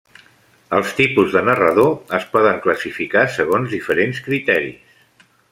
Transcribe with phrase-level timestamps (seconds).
[0.77, 4.99] Els tipus de narrador es poden classificar segons diferents criteris.